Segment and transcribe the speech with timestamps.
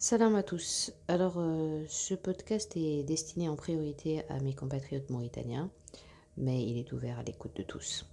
[0.00, 0.92] Salam à tous.
[1.08, 5.72] Alors, euh, ce podcast est destiné en priorité à mes compatriotes mauritaniens,
[6.36, 8.06] mais il est ouvert à l'écoute de tous.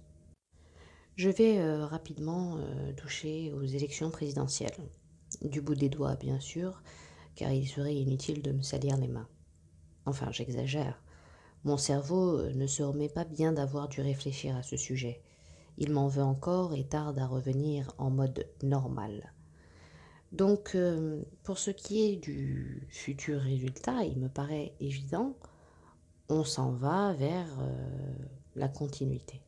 [1.14, 4.74] Je vais euh, rapidement euh, toucher aux élections présidentielles.
[5.42, 6.82] Du bout des doigts, bien sûr,
[7.36, 9.28] car il serait inutile de me salir les mains.
[10.06, 11.00] Enfin, j'exagère.
[11.62, 15.22] Mon cerveau ne se remet pas bien d'avoir dû réfléchir à ce sujet.
[15.78, 19.32] Il m'en veut encore et tarde à revenir en mode normal.
[20.36, 25.34] Donc, euh, pour ce qui est du futur résultat, il me paraît évident,
[26.28, 28.12] on s'en va vers euh,
[28.54, 29.40] la continuité.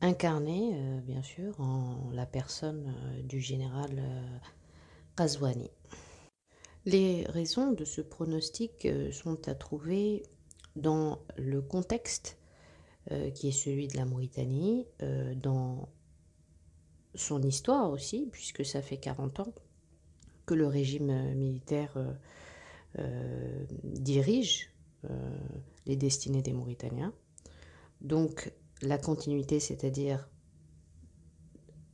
[0.00, 4.00] Incarné, euh, bien sûr, en la personne du général
[5.18, 5.72] Razouani.
[6.84, 10.22] Les raisons de ce pronostic sont à trouver
[10.76, 12.38] dans le contexte
[13.34, 14.86] qui est celui de la Mauritanie,
[15.36, 15.88] dans
[17.14, 19.54] son histoire aussi, puisque ça fait 40 ans
[20.50, 22.12] que le régime euh, militaire euh,
[22.98, 24.68] euh, dirige
[25.86, 27.14] les destinées des Mauritaniens.
[28.02, 30.28] Donc la continuité, c'est-à-dire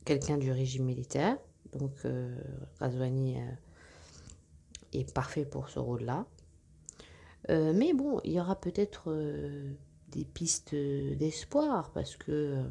[0.03, 1.37] quelqu'un du régime militaire.
[1.71, 1.93] Donc
[2.81, 3.37] Razouani
[4.91, 6.25] est parfait pour ce rôle-là.
[7.47, 9.09] mais bon, il y aura peut-être
[10.09, 12.61] des pistes d'espoir parce que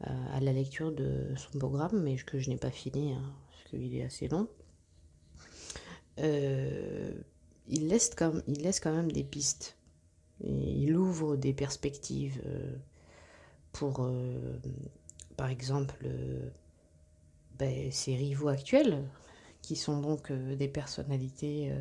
[0.00, 3.94] à la lecture de son programme, mais que je n'ai pas fini hein, parce qu'il
[3.94, 4.50] est assez long,
[6.18, 7.12] euh,
[7.68, 8.32] il, laisse quand,
[8.84, 9.76] même des pistes.
[10.40, 12.74] il ouvre des perspectives euh,
[13.72, 14.58] pour, euh,
[15.36, 16.06] par exemple,
[17.58, 19.04] ben, ses rivaux actuels,
[19.62, 21.72] qui sont donc des personnalités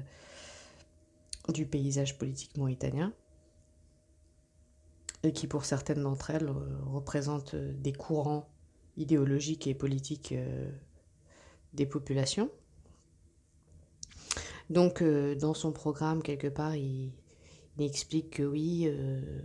[1.49, 3.13] du paysage politique mauritanien,
[5.23, 6.49] et qui pour certaines d'entre elles
[6.87, 8.49] représentent des courants
[8.97, 10.33] idéologiques et politiques
[11.73, 12.49] des populations.
[14.69, 17.11] Donc, euh, dans son programme, quelque part, il,
[17.77, 19.41] explique que oui, euh,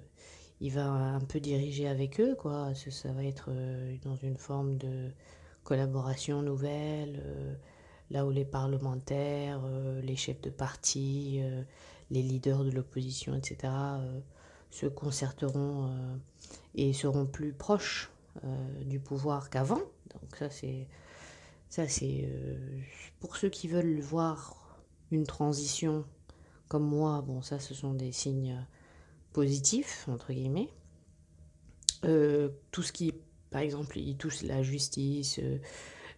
[0.61, 2.73] il va un peu diriger avec eux, quoi.
[2.75, 5.11] Ça, va être euh, dans une forme de
[5.65, 7.23] collaboration nouvelle,
[8.11, 9.61] là où les parlementaires,
[10.03, 11.41] les chefs de parti,
[12.11, 13.73] les leaders de l'opposition, etc.,
[14.71, 15.93] se concerteront
[16.75, 18.11] et seront plus proches
[18.81, 19.83] du pouvoir qu'avant.
[20.15, 20.89] Donc ça, c'est
[21.69, 22.27] ça, c'est
[23.21, 24.60] pour ceux qui veulent voir
[25.11, 26.05] une transition
[26.69, 28.65] comme moi, bon ça ce sont des signes
[29.33, 30.69] positifs, entre guillemets.
[32.05, 33.13] Euh, tout ce qui,
[33.51, 35.59] par exemple, il touche la justice, euh,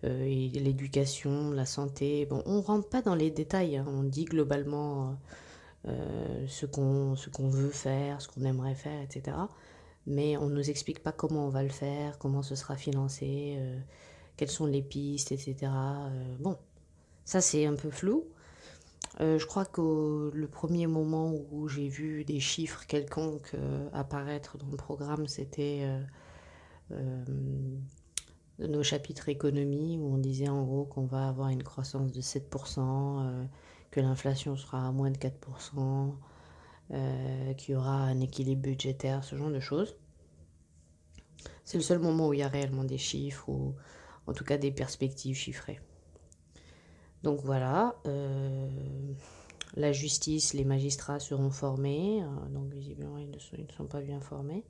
[0.04, 3.84] euh, l'éducation, la santé, bon, on rentre pas dans les détails, hein.
[3.88, 5.19] on dit globalement
[5.84, 9.36] ce qu'on veut faire, ce qu'on aimerait faire, etc.
[10.06, 13.58] Mais on ne nous explique pas comment on va le faire, comment ce sera financé,
[14.36, 15.72] quelles sont les pistes, etc.
[16.38, 16.56] bon,
[17.25, 18.25] ça c'est un peu flou.
[19.20, 24.56] Euh, je crois que le premier moment où j'ai vu des chiffres quelconques euh, apparaître
[24.58, 25.86] dans le programme, c'était
[26.90, 27.24] euh,
[28.58, 33.46] nos chapitres économie, où on disait en gros qu'on va avoir une croissance de 7%,
[33.90, 36.14] que l'inflation sera à moins de 4%,
[37.56, 39.96] qu'il y aura un équilibre budgétaire, ce genre de choses.
[41.64, 43.74] C'est le seul moment où il y a réellement des chiffres, ou
[44.26, 45.80] en tout cas des perspectives chiffrées.
[47.22, 48.69] Donc voilà, euh,
[49.77, 54.65] la justice, les magistrats seront formés, euh, donc visiblement ils ne sont, pas bien formés.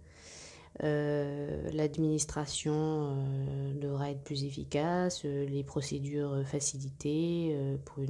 [0.83, 3.17] Euh, l'administration
[3.81, 8.05] devra être plus efficace, les procédures facilitées pour,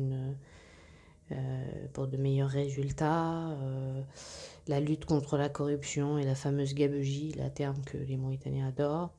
[1.93, 3.57] pour de meilleurs résultats,
[4.69, 9.11] la lutte contre la corruption et la fameuse gabegie, la terme que les Mauritaniens adorent.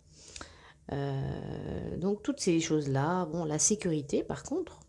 [1.98, 4.83] donc toutes ces choses-là, bon, la sécurité par contre,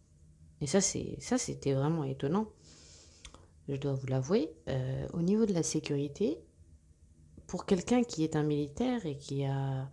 [0.65, 2.47] et ça, c'est, ça c'était vraiment étonnant.
[3.69, 4.51] Je dois vous l'avouer.
[4.71, 6.39] Euh, au niveau de la sécurité,
[7.47, 9.91] pour quelqu'un qui est un militaire et qui a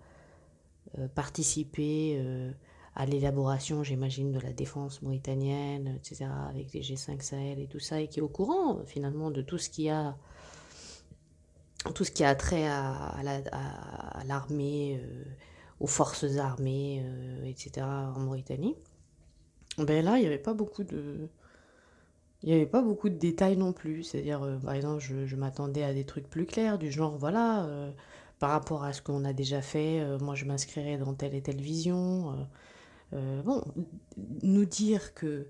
[0.97, 2.53] euh, participé euh,
[2.95, 7.99] à l'élaboration, j'imagine, de la défense mauritanienne, etc., avec les G5 Sahel et tout ça,
[7.99, 10.15] et qui est au courant finalement de tout ce qui a
[11.95, 13.19] tout ce qui a trait à,
[14.25, 15.01] l'armée,
[15.81, 17.03] aux forces armées,
[17.43, 18.77] etc., en Mauritanie.
[19.77, 21.29] Ben là, il n'y avait pas beaucoup de...
[22.43, 24.03] Il n'y avait pas beaucoup de détails non plus.
[24.03, 27.91] C'est-à-dire, euh, par exemple, je, m'attendais à des trucs plus clairs, du genre, voilà, euh,
[28.39, 31.41] par rapport à ce qu'on a déjà fait, euh, moi je m'inscrirais dans telle et
[31.41, 32.47] telle vision.
[33.11, 33.63] bon,
[34.43, 35.47] nous dire que,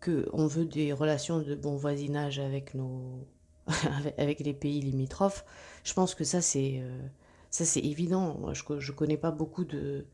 [0.00, 3.26] que on veut des relations de bon voisinage avec nos
[4.18, 5.44] avec les pays limitrophes,
[5.84, 6.82] je pense que ça c'est
[7.50, 8.52] ça c'est évident.
[8.54, 10.06] Je ne connais pas beaucoup de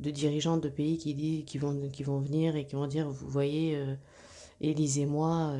[0.00, 3.08] de dirigeants de pays qui, disent, qui, vont, qui vont venir et qui vont dire,
[3.08, 3.78] vous voyez,
[4.60, 5.54] élisez-moi,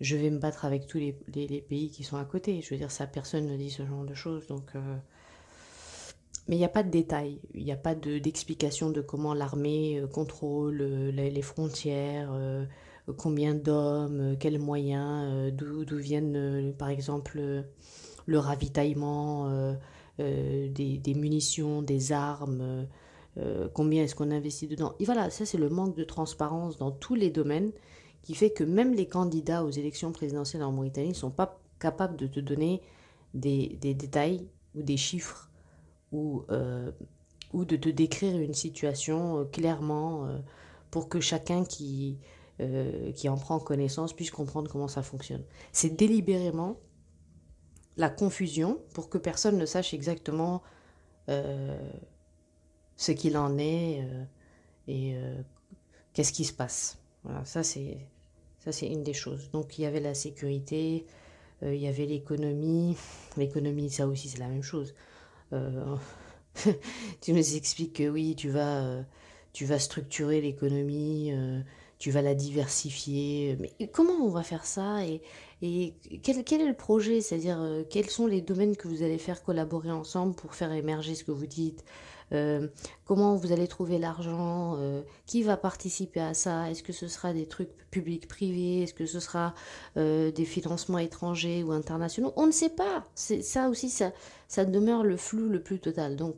[0.00, 2.60] je vais me battre avec tous les, les, pays qui sont à côté.
[2.62, 4.46] Je veux dire, ça, personne ne dit ce genre de choses.
[4.48, 4.72] Donc,
[6.48, 9.98] mais il n'y a pas de détails, il n'y a pas d'explication de, comment l'armée
[9.98, 12.66] euh, contrôle euh, les, frontières, euh,
[13.16, 17.64] combien d'hommes, quels moyens, d'où viennent par exemple
[18.26, 19.76] le ravitaillement
[20.18, 22.86] des, des, munitions, des armes,
[23.72, 24.94] combien est-ce qu'on investit dedans.
[25.00, 27.72] Et voilà, ça c'est le manque de transparence dans tous les domaines
[28.24, 32.16] qui fait que même les candidats aux élections présidentielles en Mauritanie ne sont pas capables
[32.16, 32.80] de te donner
[33.34, 35.50] des, détails ou des chiffres
[36.10, 36.90] ou, euh,
[37.52, 40.38] ou de te décrire une situation euh, clairement euh,
[40.90, 42.18] pour que chacun qui,
[43.16, 45.42] qui en prend connaissance puisse comprendre comment ça fonctionne.
[45.72, 46.78] C'est délibérément
[47.96, 50.62] la confusion pour que personne ne sache exactement
[52.96, 54.04] ce qu'il en est
[54.88, 55.14] et
[56.12, 56.98] qu'est-ce qui se passe.
[57.24, 57.98] Voilà, ça c'est
[58.60, 59.50] ça c'est une des choses.
[59.52, 61.04] Donc il y avait la sécurité,
[61.62, 62.96] il y avait l'économie.
[63.36, 64.94] L'économie, ça aussi c'est la même chose.
[65.52, 65.96] Euh,
[67.20, 69.02] tu nous expliques que oui, tu vas, euh,
[69.52, 71.60] tu vas structurer l'économie, euh,
[71.98, 73.56] tu vas la diversifier.
[73.60, 75.22] Mais comment on va faire ça Et,
[75.62, 77.20] et quel, quel, est le projet?
[77.20, 81.24] C'est-à-dire, quels sont les domaines que vous allez faire collaborer ensemble pour faire émerger ce
[81.24, 81.84] que vous dites?
[82.32, 82.68] Euh,
[83.04, 87.32] comment vous allez trouver l'argent, euh, qui va participer à ça, est-ce que ce sera
[87.32, 89.54] des trucs publics privés, est-ce que ce sera
[89.96, 93.04] euh, des financements étrangers ou internationaux, on ne sait pas.
[93.14, 94.12] C'est ça aussi, ça,
[94.48, 96.16] ça demeure le flou le plus total.
[96.16, 96.36] Donc,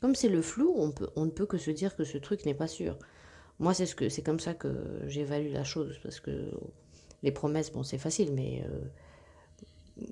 [0.00, 2.46] comme c'est le flou, on, peut, on ne peut que se dire que ce truc
[2.46, 2.98] n'est pas sûr.
[3.58, 4.74] Moi, c'est ce que c'est comme ça que
[5.06, 6.50] j'évalue la chose, parce que
[7.22, 8.64] les promesses, bon, c'est facile, mais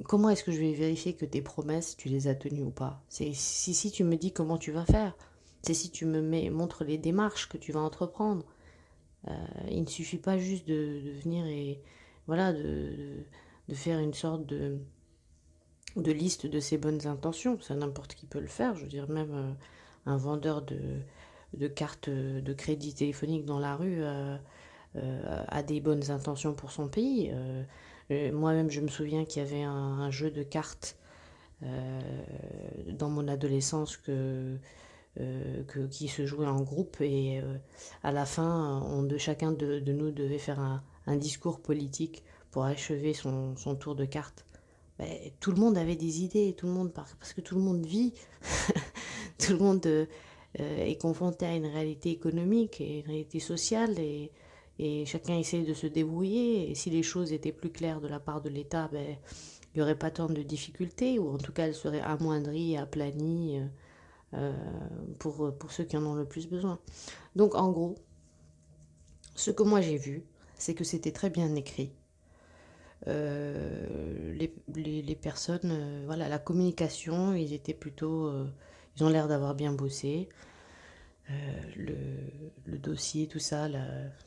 [0.04, 3.02] comment est-ce que je vais vérifier que tes promesses, tu les as tenues ou pas?
[3.08, 5.16] C'est si, si tu me dis comment tu vas faire.
[5.62, 8.44] C'est si tu me mets, montres les démarches que tu vas entreprendre.
[9.28, 9.34] Euh,
[9.70, 11.82] il ne suffit pas juste de, venir et
[12.26, 13.24] voilà de,
[13.72, 14.78] faire une sorte de,
[15.96, 17.60] liste de ses bonnes intentions.
[17.60, 18.76] Ça n'importe qui peut le faire.
[18.76, 19.52] Je veux dire même euh,
[20.06, 20.78] un vendeur de,
[21.54, 24.38] de cartes de crédit téléphonique dans la rue euh,
[25.48, 27.32] a des bonnes intentions pour son pays.
[28.10, 30.96] Moi-même, je me souviens qu'il y avait un, jeu de cartes
[31.62, 32.00] euh,
[32.92, 34.56] dans mon adolescence que,
[35.20, 37.58] euh, qui se jouait en groupe et euh,
[38.02, 40.82] à la fin, on, de, chacun de, nous devait faire un,
[41.16, 44.46] discours politique pour achever son, son tour de cartes.
[44.98, 45.08] Ben,
[45.40, 48.14] tout le monde avait des idées, tout le monde parce que tout le monde vit,
[49.38, 49.86] tout le monde
[50.54, 53.98] est confronté à une réalité économique et une réalité sociale
[54.78, 56.70] et chacun essaie de se débrouiller.
[56.70, 59.16] Et si les choses étaient plus claires de la part de l'État, ben,
[59.74, 63.58] il n'y aurait pas tant de difficultés, ou en tout cas elles seraient amoindries, aplanies
[63.58, 63.66] euh,
[64.34, 64.52] euh,
[65.18, 66.78] pour, pour ceux qui en ont le plus besoin.
[67.36, 67.96] Donc en gros,
[69.34, 70.24] ce que moi j'ai vu,
[70.56, 71.92] c'est que c'était très bien écrit.
[73.06, 78.32] Euh, les, personnes, voilà, la communication, ils étaient plutôt,
[78.96, 80.28] ils ont l'air d'avoir bien bossé.
[81.30, 82.32] Euh,
[82.66, 83.68] le, dossier, tout ça,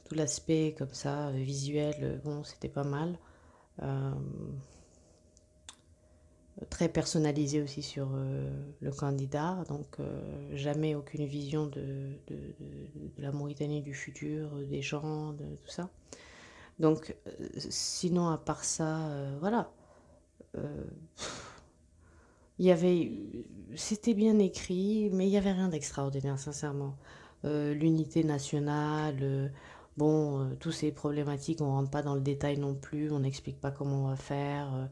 [0.06, 3.18] tout l'aspect comme ça, euh, visuel, euh, bon, c'était pas mal.
[6.70, 8.10] très personnalisé aussi sur
[8.82, 9.98] le candidat, donc
[10.54, 12.54] jamais aucune vision de, de,
[13.18, 15.90] la Mauritanie du futur, des gens, tout ça.
[16.78, 17.16] Donc,
[17.58, 19.72] sinon, à part ça, voilà
[22.62, 23.12] il y avait,
[23.76, 26.96] c'était bien écrit, mais il y avait rien d'extraordinaire, sincèrement.
[27.44, 29.50] Euh, l'unité nationale, euh,
[29.98, 33.60] bon, euh, tous ces problématiques, on rentre pas dans le détail non plus, on n'explique
[33.60, 34.92] pas comment on va faire.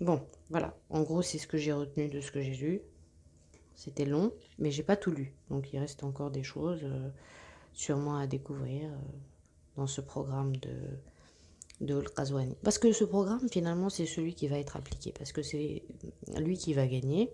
[0.00, 0.76] Bon, voilà.
[0.90, 2.82] En gros, c'est ce que j'ai retenu de ce que j'ai lu.
[3.74, 6.86] C'était long, mais j'ai pas tout lu, donc il reste encore des choses
[7.72, 8.88] sûrement à découvrir
[9.74, 10.70] dans ce programme de
[11.82, 12.02] de.
[12.62, 15.82] Parce que ce programme, finalement, c'est celui qui va être appliqué, parce que c'est
[16.38, 17.30] lui qui va gagner,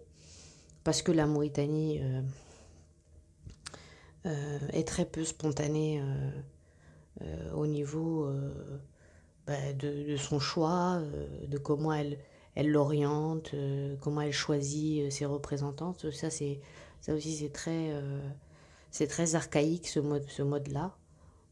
[0.84, 2.22] parce que la Mauritanie euh,
[4.26, 6.02] euh, est très peu spontanée
[7.20, 8.32] euh, au niveau
[9.46, 11.00] bah, de, son choix,
[11.46, 12.18] de comment elle
[12.54, 13.54] elle l'oriente,
[14.00, 16.10] comment elle choisit ses représentantes.
[16.10, 16.58] Ça, c'est
[17.00, 17.92] ça aussi, c'est très,
[18.90, 20.97] c'est très archaïque ce mode, ce mode-là.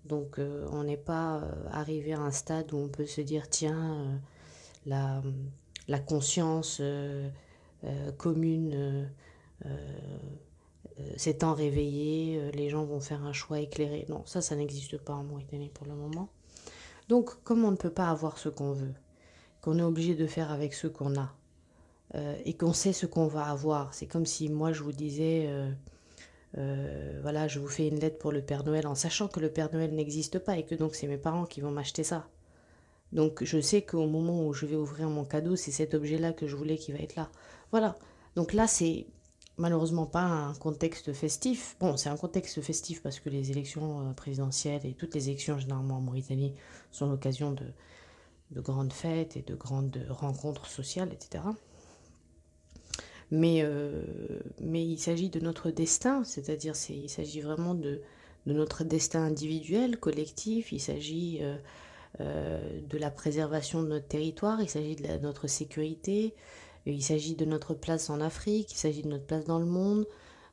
[0.07, 3.49] Donc euh, on n'est pas euh, arrivé à un stade où on peut se dire
[3.49, 4.19] tiens,
[4.87, 5.21] euh,
[5.89, 6.81] la, conscience
[8.17, 9.11] commune
[11.17, 14.07] s'étant réveillée, les gens vont faire un choix éclairé.
[14.09, 16.29] Non, ça, ça n'existe pas en Mauritanie pour le moment.
[17.09, 18.95] Donc comme on ne peut pas avoir ce qu'on veut,
[19.61, 21.35] qu'on est obligé de faire avec ce qu'on a,
[22.45, 25.49] et qu'on sait ce qu'on va avoir, c'est comme si moi je vous disais
[26.59, 29.51] euh, voilà, je vous fais une lettre pour le Père Noël en sachant que le
[29.51, 32.29] Père Noël n'existe pas et que donc c'est mes parents qui vont m'acheter ça.
[33.13, 36.47] Donc je sais qu'au moment où je vais ouvrir mon cadeau, c'est cet objet-là que
[36.47, 37.31] je voulais qui va être là.
[37.71, 37.97] Voilà.
[38.35, 39.07] Donc là, c'est
[39.59, 41.77] malheureusement pas un contexte festif.
[41.81, 45.59] Bon, c'est un contexte festif parce que les élections euh, présidentielles et toutes les élections
[45.59, 46.55] généralement en Mauritanie
[46.91, 47.65] sont l'occasion de,
[48.51, 51.45] de grandes fêtes et de grandes rencontres sociales, etc.
[53.31, 54.03] Mais, euh,
[54.61, 58.01] mais il s'agit de notre destin, c'est-à-dire il s'agit vraiment de,
[58.47, 61.57] de, notre destin individuel, collectif, il s'agit euh,
[62.21, 66.35] euh, de la préservation de notre territoire, il s'agit de notre sécurité,
[66.87, 70.07] il s'agit de notre place en Afrique, il s'agit de notre place dans le monde.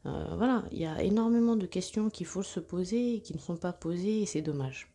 [0.04, 3.56] Voilà, il y a énormément de questions qu'il faut se poser et qui ne sont
[3.56, 4.92] pas posées et c'est dommage.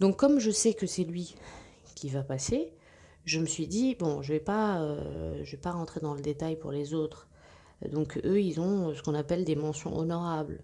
[0.00, 1.36] Donc comme je sais que c'est lui
[1.94, 2.72] qui va passer,
[3.24, 6.20] je me suis dit, bon, je ne vais, pas, euh, vais pas rentrer dans le
[6.20, 7.28] détail pour les autres.
[7.90, 10.62] Donc eux, ils ont ce qu'on appelle des mentions honorables,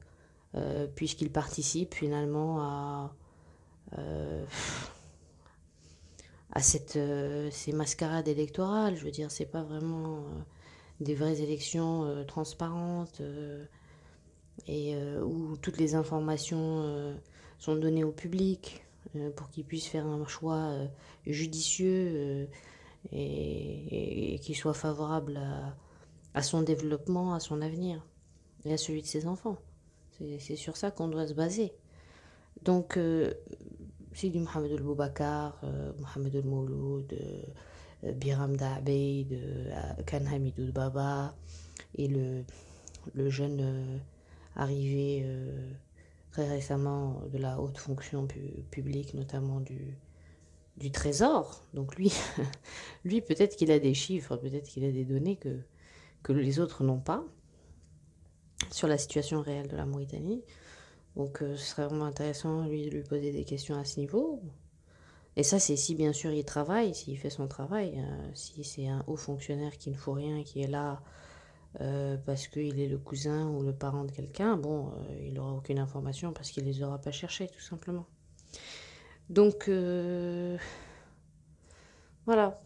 [0.54, 3.14] euh, puisqu'ils participent finalement à,
[3.98, 4.44] euh,
[6.52, 6.98] à cette,
[7.50, 8.96] ces mascarades électorales.
[8.96, 10.24] Je veux dire, c'est pas vraiment
[11.00, 13.22] des vraies élections transparentes
[14.66, 17.16] et où toutes les informations
[17.58, 18.84] sont données au public.
[19.16, 20.86] Euh, pour qu'il puisse faire un choix euh,
[21.26, 22.46] judicieux euh,
[23.12, 25.40] et, qui soit favorable
[26.34, 28.06] à, son développement, à son avenir
[28.64, 29.56] et à celui de ses enfants.
[30.38, 31.72] C'est sur ça qu'on doit se baser.
[32.62, 32.98] Donc,
[34.12, 35.62] c'est du Mohamed El-Boubakar,
[35.98, 37.16] Mohamed El-Mouloud,
[38.02, 39.34] Biram Da'abeid,
[40.06, 41.34] Khan Hamidou Baba
[41.94, 43.98] et le jeune
[44.56, 45.24] arrivé
[46.30, 48.26] très récemment de la haute fonction
[48.70, 49.96] publique, notamment du,
[50.76, 51.64] du Trésor.
[51.74, 52.12] Donc lui,
[53.04, 55.60] lui peut-être qu'il a des chiffres, peut-être qu'il a des données que,
[56.22, 57.24] que les autres n'ont pas
[58.70, 60.42] sur la situation réelle de la Mauritanie.
[61.16, 64.42] Donc euh, ce serait vraiment intéressant lui de lui poser des questions à ce niveau.
[65.36, 68.88] Et ça, c'est si bien sûr il travaille, s'il fait son travail, euh, si c'est
[68.88, 71.02] un haut fonctionnaire qui ne fout rien, qui est là
[71.80, 75.52] euh, parce qu'il est le cousin ou le parent de quelqu'un, bon, euh, il n'aura
[75.52, 78.06] aucune information parce qu'il les aura pas cherchés, tout simplement.
[79.28, 80.58] Donc, euh,
[82.26, 82.60] voilà.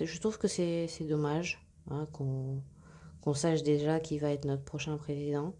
[0.00, 5.54] Je trouve que c'est dommage hein, qu'on sache déjà qui va être notre prochain président,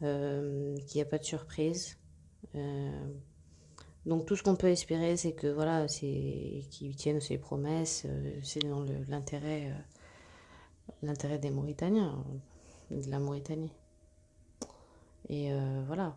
[0.00, 1.96] qu'il n'y a pas de surprise.
[4.04, 8.04] donc tout ce qu'on peut espérer, c'est que voilà, c'est qu'il tienne ses promesses,
[8.42, 9.72] c'est dans l'intérêt
[11.02, 12.24] l'intérêt des Mauritaniens,
[12.90, 13.72] de la Mauritanie.
[15.28, 16.16] Et euh, voilà.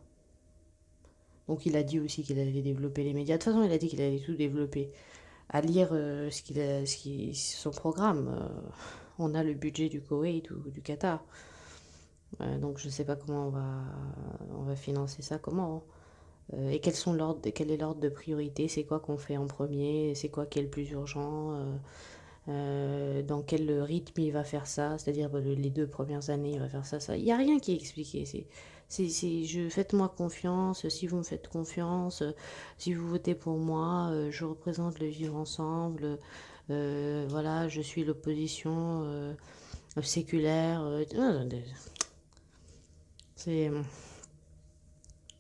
[1.47, 3.37] Donc il a dit aussi qu'il allait développer les médias.
[3.37, 4.91] De toute façon, il a dit qu'il allait tout développer.
[5.49, 8.69] À lire euh, ce qu'il a, ce son programme, euh,
[9.19, 11.23] on a le budget du Koweït ou du Qatar.
[12.59, 13.83] donc je ne sais pas comment on va,
[14.57, 15.83] on va financer ça, comment.
[16.51, 16.69] Hein.
[16.71, 18.67] et sont quel est l'ordre de priorité?
[18.67, 20.15] C'est quoi qu'on fait en premier?
[20.15, 21.53] C'est quoi qui est le plus urgent?
[22.47, 26.59] Euh, dans quel rythme il va faire ça, c'est-à-dire bah, les deux premières années il
[26.59, 27.17] va faire ça, ça.
[27.17, 28.25] Il n'y a rien qui est expliqué.
[28.25, 28.47] C'est,
[29.09, 30.87] c'est, je faites-moi confiance.
[30.89, 32.23] Si vous me faites confiance,
[32.77, 36.19] si vous votez pour moi, euh, je représente le vivre ensemble.
[36.69, 39.35] Euh, voilà, je suis l'opposition
[40.01, 40.83] séculaire.
[43.35, 43.71] c'est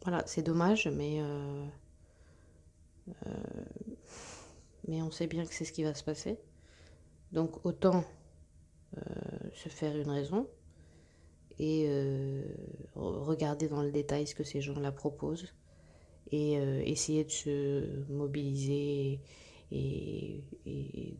[0.03, 1.21] voilà, c'est dommage, mais
[4.87, 6.39] mais on sait bien que c'est ce qui va se passer.
[7.35, 8.05] Donc autant
[8.95, 9.01] euh,
[9.53, 10.47] se faire une raison
[11.59, 12.41] et euh,
[12.95, 15.53] regarder dans le détail ce que ces gens-là proposent
[16.31, 19.19] et euh, essayer de se mobiliser
[19.73, 20.43] et,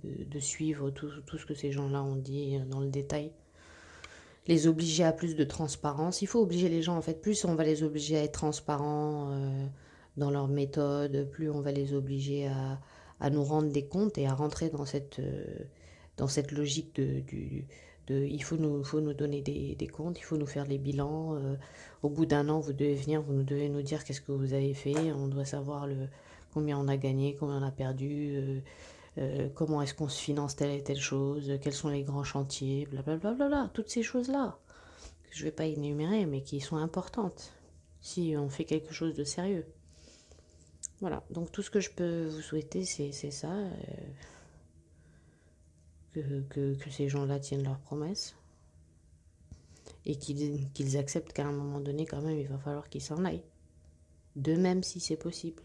[0.06, 3.34] de, suivre tout, ce que ces gens-là ont dit dans le détail.
[4.48, 6.22] Les obliger à plus de transparence.
[6.22, 9.36] Il faut obliger les gens, en fait, plus on va les obliger à être transparents
[10.16, 12.80] dans leur méthode, plus on va les obliger à,
[13.20, 15.20] à, nous rendre des comptes et à rentrer dans cette
[16.18, 17.66] dans cette logique de, du,
[18.08, 20.78] de, il faut nous, faut nous donner des, des, comptes, il faut nous faire les
[20.78, 21.36] bilans.
[21.36, 21.56] Euh,
[22.04, 24.74] au bout d'un an, vous devez venir, vous devez nous dire qu'est-ce que vous avez
[24.74, 25.12] fait.
[25.14, 26.08] On doit savoir le,
[26.54, 28.60] combien on a gagné, combien on a perdu, euh,
[29.18, 32.88] euh, comment est-ce qu'on se finance telle et telle chose, quels sont les grands chantiers,
[32.90, 33.34] blablabla.
[33.34, 34.58] Bla, bla, bla, toutes ces choses-là,
[35.30, 37.54] que je ne vais pas énumérer, mais qui sont importantes
[38.02, 39.66] si on fait quelque chose de sérieux.
[41.02, 43.52] Voilà, donc tout ce que je peux vous souhaiter, c'est ça
[46.50, 48.36] que, ces gens-là tiennent leurs promesses
[50.06, 53.44] et qu'ils acceptent qu'à un moment donné, quand même, il va falloir qu'ils s'en aillent.
[54.36, 55.64] De même si c'est possible.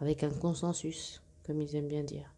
[0.00, 2.33] Avec un consensus, comme ils aiment bien dire.